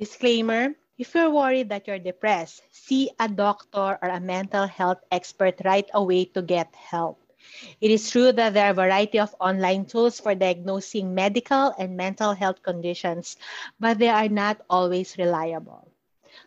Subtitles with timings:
[0.00, 5.60] Disclaimer If you're worried that you're depressed, see a doctor or a mental health expert
[5.62, 7.20] right away to get help.
[7.84, 12.00] It is true that there are a variety of online tools for diagnosing medical and
[12.00, 13.36] mental health conditions,
[13.78, 15.92] but they are not always reliable.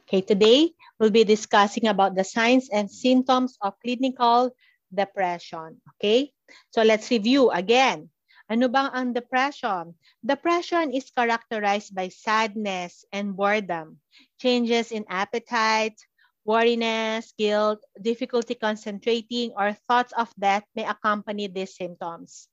[0.09, 4.49] Okay, today we'll be discussing about the signs and symptoms of clinical
[4.89, 5.77] depression.
[6.01, 6.33] Okay,
[6.73, 8.09] so let's review again.
[8.53, 9.97] Ano bang ang depression?
[10.21, 13.97] Depression is characterized by sadness and boredom,
[14.37, 15.97] changes in appetite,
[16.45, 22.45] worriness, guilt, difficulty concentrating, or thoughts of death may accompany these symptoms.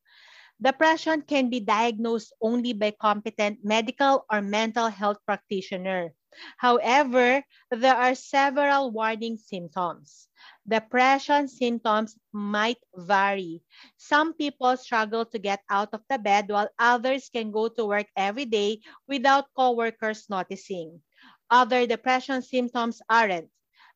[0.56, 6.16] Depression can be diagnosed only by competent medical or mental health practitioner.
[6.56, 10.32] However, there are several warning symptoms.
[10.70, 13.62] Depression symptoms might vary.
[13.98, 18.06] Some people struggle to get out of the bed while others can go to work
[18.16, 21.02] every day without coworkers noticing.
[21.50, 23.50] Other depression symptoms aren't.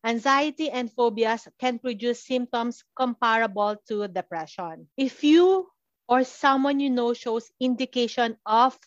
[0.04, 4.88] Anxiety and phobias can produce symptoms comparable to depression.
[4.96, 5.70] If you
[6.08, 8.78] or someone you know shows indication of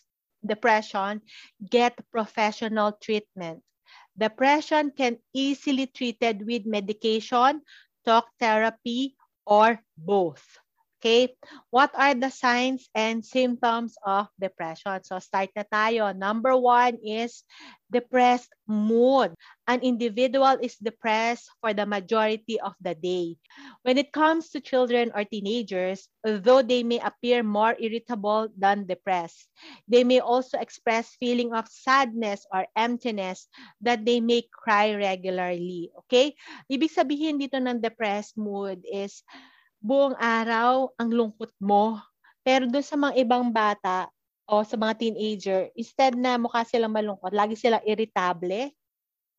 [0.46, 1.22] depression,
[1.64, 3.62] get professional treatment.
[4.18, 7.62] Depression can easily treated with medication,
[8.04, 9.16] talk therapy,
[9.46, 10.58] or both.
[10.98, 11.38] Okay,
[11.70, 14.98] what are the signs and symptoms of depression?
[15.06, 16.10] So start na tayo.
[16.10, 17.46] Number one is
[17.86, 19.30] depressed mood.
[19.70, 23.38] An individual is depressed for the majority of the day.
[23.86, 29.46] When it comes to children or teenagers, though they may appear more irritable than depressed,
[29.86, 33.46] they may also express feeling of sadness or emptiness
[33.86, 35.94] that they may cry regularly.
[36.10, 36.34] Okay?
[36.66, 39.22] Ibig sabihin dito ng depressed mood is
[39.78, 41.98] buong araw ang lungkot mo.
[42.42, 44.10] Pero doon sa mga ibang bata
[44.48, 48.72] o sa mga teenager, instead na mukha silang malungkot, lagi silang irritable.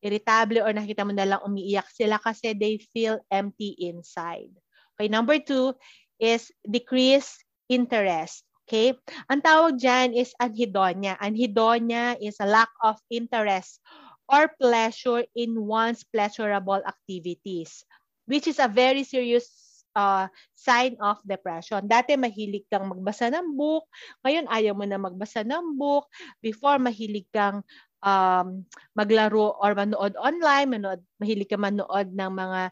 [0.00, 4.48] Irritable or nakita mo na lang umiiyak sila kasi they feel empty inside.
[4.96, 5.76] Okay, number two
[6.16, 8.44] is decreased interest.
[8.64, 8.94] Okay?
[9.28, 11.18] Ang tawag dyan is anhedonia.
[11.18, 13.82] Anhedonia is a lack of interest
[14.30, 17.82] or pleasure in one's pleasurable activities,
[18.30, 21.86] which is a very serious uh, sign of depression.
[21.86, 23.86] Dati mahilig kang magbasa ng book,
[24.22, 26.06] ngayon ayaw mo na magbasa ng book.
[26.42, 27.62] Before mahilig kang
[28.04, 28.64] um,
[28.96, 32.62] maglaro or manood online, manood, mahilig ka manood ng mga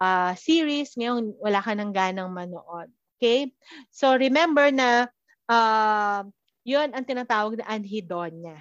[0.00, 2.88] uh, series, ngayon wala ka nang ganang manood.
[3.18, 3.52] Okay?
[3.90, 5.10] So remember na
[5.48, 6.22] uh,
[6.64, 8.60] yun ang tinatawag na anhedonia.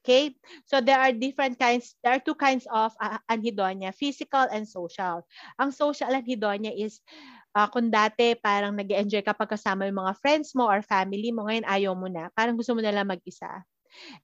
[0.00, 0.32] Okay?
[0.64, 5.20] So there are different kinds, there are two kinds of uh, anhedonia, physical and social.
[5.60, 7.04] Ang social anhedonia is
[7.56, 11.46] uh, kung dati parang nag enjoy ka pagkasama yung mga friends mo or family mo,
[11.48, 12.28] ngayon ayaw mo na.
[12.34, 13.64] Parang gusto mo na lang mag-isa.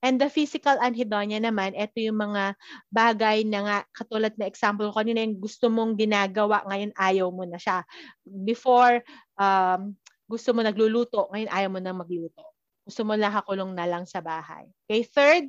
[0.05, 2.55] And the physical anhedonia naman, ito yung mga
[2.93, 7.49] bagay na nga, katulad na example ko kanina, yung gusto mong ginagawa, ngayon ayaw mo
[7.49, 7.83] na siya.
[8.23, 9.01] Before,
[9.41, 9.97] um,
[10.29, 12.45] gusto mo nagluluto, ngayon ayaw mo na magluto.
[12.85, 14.69] Gusto mo nakakulong na lang sa bahay.
[14.85, 15.45] Okay, third,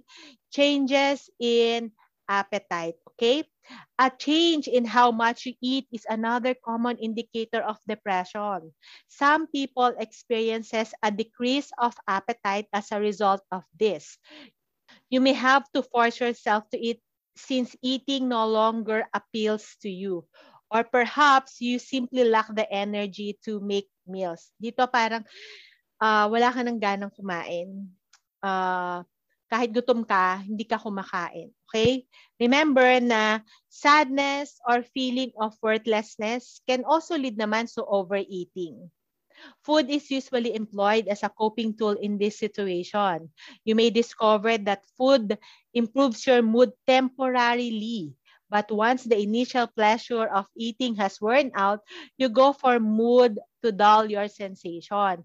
[0.48, 1.92] changes in
[2.26, 2.96] appetite.
[3.16, 3.48] Okay,
[3.98, 8.76] A change in how much you eat is another common indicator of depression.
[9.08, 14.20] Some people experiences a decrease of appetite as a result of this.
[15.10, 17.02] You may have to force yourself to eat
[17.40, 20.28] since eating no longer appeals to you.
[20.70, 24.52] Or perhaps you simply lack the energy to make meals.
[24.60, 25.24] Dito parang
[26.04, 27.96] uh, wala ka ng ganang kumain.
[28.44, 29.08] Uh,
[29.48, 31.54] kahit gutom ka, hindi ka kumakain.
[31.76, 32.08] Okay?
[32.40, 38.92] Remember na sadness or feeling of worthlessness can also lead naman to overeating.
[39.68, 43.28] Food is usually employed as a coping tool in this situation.
[43.68, 45.38] You may discover that food
[45.74, 48.16] improves your mood temporarily.
[48.50, 51.84] But once the initial pleasure of eating has worn out,
[52.18, 55.24] you go for mood to dull your sensation.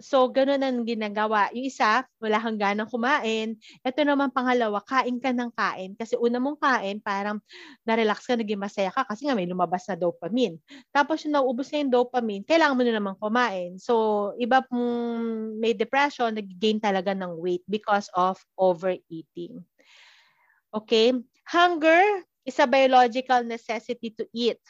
[0.00, 1.52] So, ganun ang ginagawa.
[1.52, 2.56] Yung isa, wala kang
[2.88, 3.60] kumain.
[3.84, 5.92] Ito naman pangalawa, kain ka ng kain.
[5.92, 7.36] Kasi una mong kain, parang
[7.84, 10.56] na-relax ka, naging masaya ka kasi nga may lumabas na dopamine.
[10.88, 13.76] Tapos yung naubos na yung dopamine, kailangan mo na naman kumain.
[13.76, 14.88] So, iba pong
[15.60, 19.60] may depression, nag-gain talaga ng weight because of overeating.
[20.72, 21.12] Okay?
[21.44, 24.60] Hunger is a biological necessity to eat,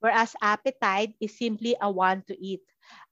[0.00, 2.62] whereas appetite is simply a want to eat.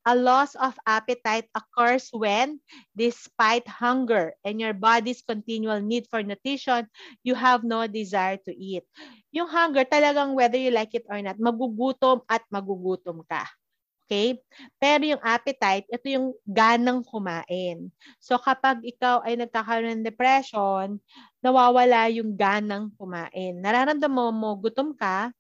[0.04, 2.60] A loss of appetite occurs when,
[2.92, 6.86] despite hunger and your body's continual need for nutrition,
[7.24, 8.84] you have no desire to eat.
[9.32, 13.48] Yung hunger, talagang whether you like it or not, magugutom at magugutom ka.
[14.04, 14.36] Okay?
[14.76, 17.88] Pero yung appetite, ito yung ganang kumain.
[18.20, 21.00] So kapag ikaw ay nagkakaroon ng depression,
[21.40, 23.56] nawawala yung ganang kumain.
[23.64, 25.32] Nararamdaman mo, gutom ka,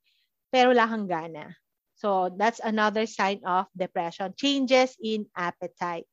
[0.54, 1.50] pero wala kang gana.
[1.98, 4.38] So that's another sign of depression.
[4.38, 6.06] Changes in appetite.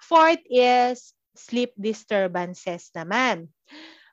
[0.00, 3.52] Fourth is sleep disturbances naman.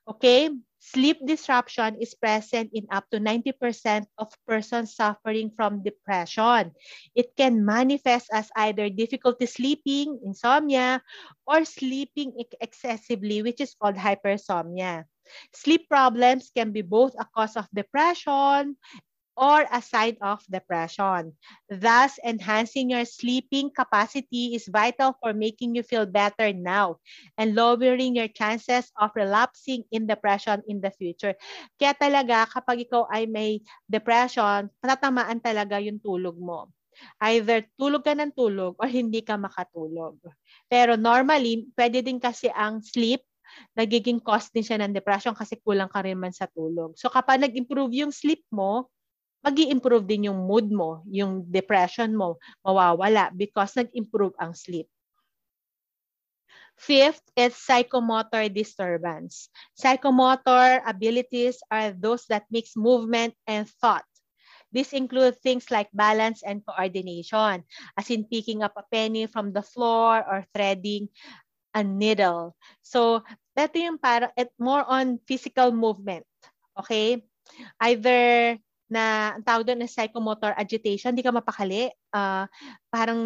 [0.03, 0.51] Okay?
[0.83, 6.75] Sleep disruption is present in up to 90% of persons suffering from depression.
[7.15, 11.01] It can manifest as either difficulty sleeping, insomnia,
[11.47, 15.09] or sleeping excessively, which is called hypersomnia.
[15.57, 18.77] Sleep problems can be both a cause of depression
[19.35, 21.35] or a sign of depression.
[21.67, 27.03] Thus, enhancing your sleeping capacity is vital for making you feel better now
[27.37, 31.35] and lowering your chances of relapsing in depression in the future.
[31.79, 33.59] Kaya talaga, kapag ikaw ay may
[33.91, 36.71] depression, tatamaan talaga yung tulog mo.
[37.19, 40.15] Either tulog ka ng tulog or hindi ka makatulog.
[40.71, 43.19] Pero normally, pwede din kasi ang sleep
[43.77, 46.97] nagiging cause din siya ng depression kasi kulang ka rin man sa tulog.
[46.97, 48.89] So kapag nag-improve yung sleep mo,
[49.45, 54.89] mag improve din yung mood mo, yung depression mo, mawawala because nag-improve ang sleep.
[56.75, 59.47] Fifth is psychomotor disturbance.
[59.77, 64.03] Psychomotor abilities are those that mix movement and thought.
[64.75, 67.63] This include things like balance and coordination,
[67.95, 71.07] as in picking up a penny from the floor or threading
[71.71, 72.59] a needle.
[72.83, 73.23] So,
[73.55, 76.27] ito yung para, it more on physical movement.
[76.75, 77.23] Okay?
[77.79, 82.45] Either na ang tawag doon na psychomotor agitation, hindi ka mapakali, uh,
[82.93, 83.21] parang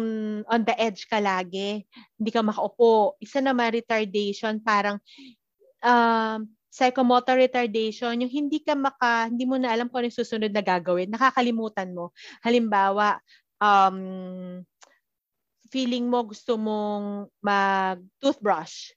[0.48, 1.84] on the edge ka lagi,
[2.16, 3.20] hindi ka makaupo.
[3.20, 4.96] Isa naman retardation, parang
[5.84, 6.40] uh,
[6.72, 10.64] psychomotor retardation, yung hindi ka maka, hindi mo na alam kung ano yung susunod na
[10.64, 12.16] gagawin, nakakalimutan mo.
[12.40, 13.20] Halimbawa,
[13.60, 14.64] um,
[15.68, 18.96] feeling mo gusto mong mag-toothbrush,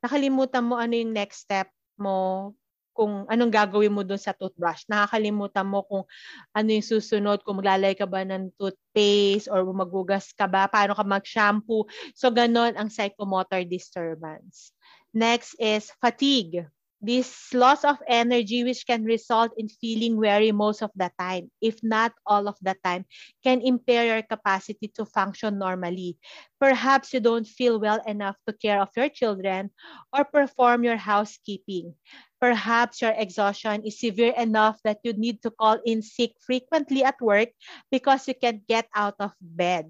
[0.00, 1.68] nakalimutan mo ano yung next step
[2.00, 2.50] mo
[2.92, 4.84] kung anong gagawin mo doon sa toothbrush.
[4.90, 6.04] Nakakalimutan mo kung
[6.52, 11.04] ano yung susunod, kung maglalay ka ba ng toothpaste or magugas ka ba, paano ka
[11.06, 11.86] mag-shampoo.
[12.14, 14.74] So, ganon ang psychomotor disturbance.
[15.10, 16.66] Next is fatigue.
[17.00, 21.80] This loss of energy, which can result in feeling weary most of the time, if
[21.82, 23.08] not all of the time,
[23.42, 26.18] can impair your capacity to function normally.
[26.60, 29.70] Perhaps you don't feel well enough to care of your children
[30.12, 31.94] or perform your housekeeping.
[32.40, 37.20] Perhaps your exhaustion is severe enough that you need to call in sick frequently at
[37.20, 37.48] work
[37.90, 39.88] because you can't get out of bed.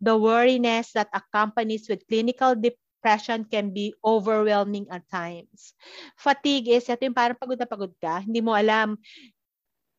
[0.00, 2.54] The weariness that accompanies with clinical
[2.98, 5.78] depression can be overwhelming at times.
[6.18, 8.26] Fatigue is, ito yung parang pagod na pagod ka.
[8.26, 8.98] Hindi mo alam,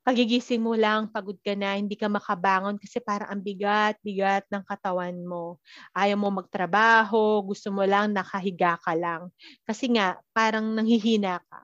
[0.04, 5.16] kagigising mo lang, pagod ka na, hindi ka makabangon kasi parang ang bigat-bigat ng katawan
[5.24, 5.64] mo.
[5.96, 9.32] Ayaw mo magtrabaho, gusto mo lang nakahiga ka lang.
[9.64, 11.62] Kasi nga, parang nanghihina ka.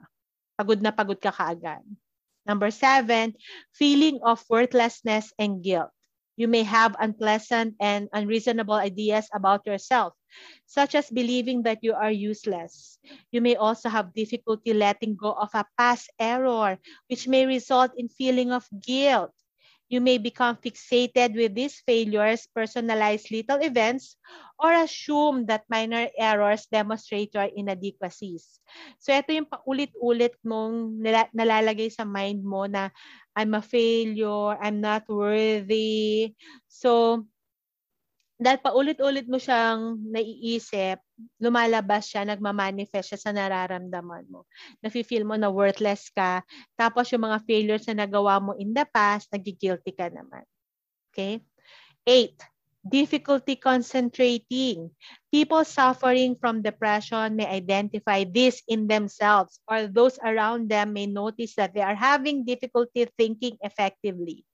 [0.55, 1.83] Pagod na pagod ka kaagad.
[2.47, 3.35] Number seven,
[3.75, 5.94] feeling of worthlessness and guilt.
[6.35, 10.13] You may have unpleasant and unreasonable ideas about yourself,
[10.65, 12.99] such as believing that you are useless.
[13.31, 16.77] You may also have difficulty letting go of a past error,
[17.09, 19.31] which may result in feeling of guilt
[19.85, 24.17] You may become fixated with these failures, personalize little events,
[24.57, 28.57] or assume that minor errors demonstrate your inadequacies.
[28.97, 31.05] So ito yung paulit-ulit mong
[31.37, 32.89] nalalagay sa mind mo na
[33.35, 36.33] I'm a failure, I'm not worthy.
[36.71, 37.23] So
[38.35, 40.99] dahil paulit-ulit mo siyang naiisip,
[41.39, 44.43] lumalabas siya, nagmamanifest siya sa nararamdaman mo.
[44.83, 46.43] Nafe-feel mo na worthless ka.
[46.75, 50.43] Tapos yung mga failures na nagawa mo in the past, nagigilty ka naman.
[51.11, 51.39] Okay?
[52.03, 52.35] Eight,
[52.87, 54.91] difficulty concentrating.
[55.33, 61.55] People suffering from depression may identify this in themselves or those around them may notice
[61.55, 64.45] that they are having difficulty thinking effectively.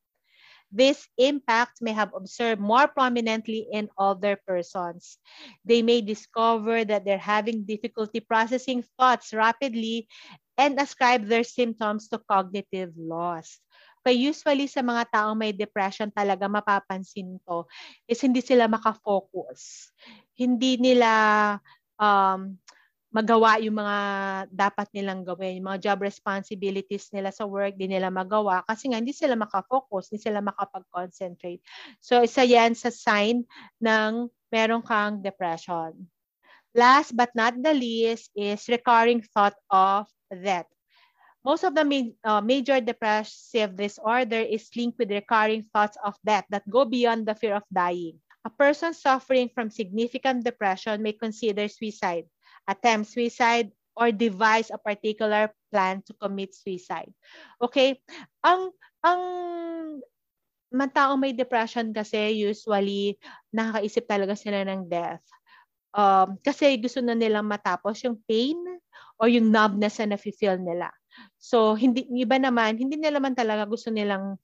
[0.71, 5.19] This impact may have observed more prominently in older persons.
[5.65, 10.07] They may discover that they're having difficulty processing thoughts rapidly
[10.57, 13.59] and ascribe their symptoms to cognitive loss.
[14.01, 17.65] Kaya usually sa mga taong may depression talaga mapapansin to
[18.09, 19.93] is hindi sila makafocus.
[20.33, 21.09] Hindi nila
[22.01, 22.57] um,
[23.11, 23.97] magawa yung mga
[24.49, 28.97] dapat nilang gawin, yung mga job responsibilities nila sa work, di nila magawa kasi nga
[29.03, 31.59] hindi sila makafocus, hindi sila makapag-concentrate.
[31.99, 33.43] So isa yan sa sign
[33.83, 36.07] ng meron kang depression.
[36.71, 40.71] Last but not the least is recurring thought of death.
[41.41, 41.85] Most of the
[42.23, 47.33] uh, major depressive disorder is linked with recurring thoughts of death that go beyond the
[47.33, 48.21] fear of dying.
[48.45, 52.25] A person suffering from significant depression may consider suicide,
[52.69, 57.09] attempt suicide, or devise a particular plan to commit suicide.
[57.61, 58.01] Okay?
[58.45, 59.21] Ang ang
[60.93, 63.17] taong may depression kasi usually
[63.51, 65.25] nakakaisip talaga sila ng death.
[65.91, 68.55] Um, kasi gusto na nilang matapos yung pain
[69.19, 70.87] or yung numbness na nafe-feel nila.
[71.37, 74.37] So, hindi, iba naman, hindi nila naman talaga gusto nilang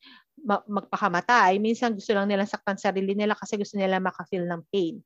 [0.46, 1.58] magpakamatay.
[1.58, 5.02] Minsan gusto lang nilang saktan sarili nila kasi gusto nila makafeel ng pain.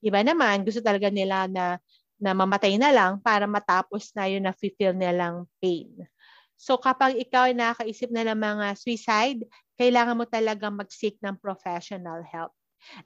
[0.00, 1.76] Iba naman, gusto talaga nila na,
[2.20, 5.88] na mamatay na lang para matapos na yun na feel nilang pain.
[6.60, 9.40] So kapag ikaw ay nakakaisip na ng mga suicide,
[9.80, 12.52] kailangan mo talaga mag-seek ng professional help.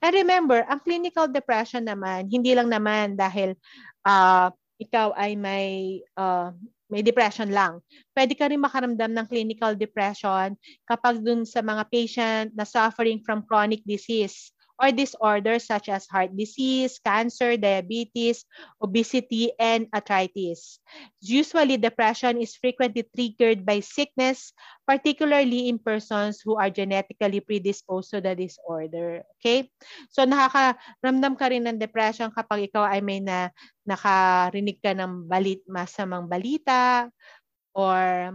[0.02, 3.54] And remember, ang clinical depression naman, hindi lang naman dahil
[4.02, 6.50] uh, ikaw ay may uh,
[6.94, 7.82] may depression lang.
[8.14, 10.54] Pwede ka rin makaramdam ng clinical depression
[10.86, 16.34] kapag dun sa mga patient na suffering from chronic disease or disorders such as heart
[16.34, 18.42] disease, cancer, diabetes,
[18.82, 20.82] obesity, and arthritis.
[21.22, 24.52] Usually, depression is frequently triggered by sickness,
[24.82, 29.22] particularly in persons who are genetically predisposed to the disorder.
[29.38, 29.70] Okay?
[30.10, 33.54] So, nakakaramdam ka rin ng depression kapag ikaw ay may na,
[33.86, 37.06] nakarinig ka ng balit, masamang balita
[37.76, 38.32] or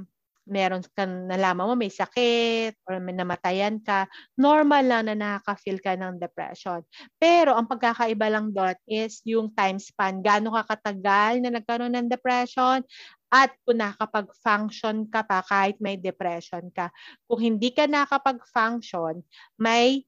[0.50, 5.94] meron kang nalaman mo may sakit or may namatayan ka, normal lang na nakaka-feel ka
[5.96, 6.82] ng depression.
[7.22, 10.20] Pero ang pagkakaiba lang doon is yung time span.
[10.20, 12.82] Gaano ka katagal na nagkaroon ng depression
[13.29, 16.89] at kung nakapag-function ka pa kahit may depression ka.
[17.29, 19.22] Kung hindi ka nakapag-function,
[19.62, 20.03] may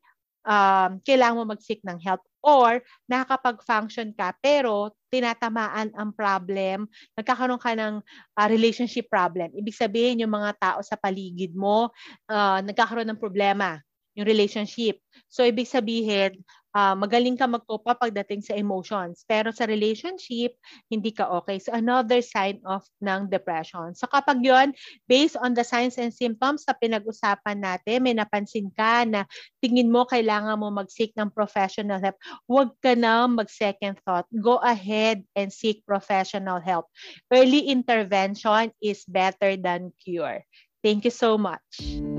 [0.45, 7.75] um, kailangan mo mag-seek ng help or nakakapag-function ka pero tinatamaan ang problem, nagkakaroon ka
[7.77, 8.01] ng
[8.37, 9.53] uh, relationship problem.
[9.53, 11.93] Ibig sabihin yung mga tao sa paligid mo
[12.31, 13.77] uh, nagkakaroon ng problema
[14.15, 14.99] yung relationship.
[15.31, 16.43] So, ibig sabihin,
[16.75, 19.23] uh, magaling ka mag-cope up pagdating sa emotions.
[19.27, 20.55] Pero sa relationship,
[20.87, 21.59] hindi ka okay.
[21.59, 23.93] So, another sign of ng depression.
[23.95, 24.73] So, kapag yon
[25.07, 29.27] based on the signs and symptoms na pinag-usapan natin, may napansin ka na
[29.59, 34.27] tingin mo kailangan mo mag-seek ng professional help, huwag ka na mag-second thought.
[34.31, 36.87] Go ahead and seek professional help.
[37.31, 40.43] Early intervention is better than cure.
[40.81, 42.10] Thank you so much.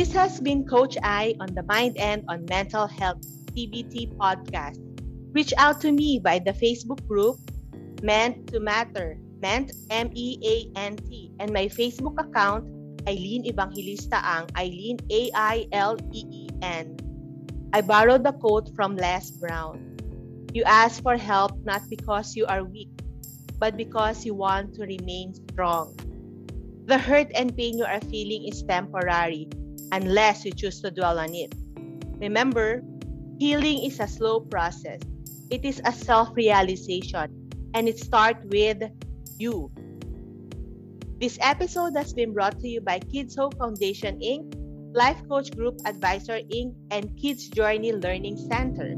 [0.00, 3.20] This has been Coach I on the Mind and on Mental Health
[3.52, 4.80] TBT podcast.
[5.36, 7.36] Reach out to me by the Facebook group
[8.00, 12.64] Meant to Matter, Meant M E A N T, and my Facebook account
[13.04, 16.96] Eileen Evangelista Ang, Eileen A I L E E N.
[17.76, 20.00] I borrowed the quote from Les Brown.
[20.56, 22.88] You ask for help not because you are weak,
[23.60, 25.92] but because you want to remain strong.
[26.88, 29.52] The hurt and pain you are feeling is temporary,
[29.92, 31.54] unless you choose to dwell on it.
[32.20, 32.82] Remember,
[33.38, 35.00] healing is a slow process.
[35.50, 38.82] It is a self-realization and it starts with
[39.38, 39.70] you.
[41.20, 44.54] This episode has been brought to you by Kids Hope Foundation Inc.,
[44.94, 48.96] Life Coach Group Advisor Inc., and Kids Journey Learning Center.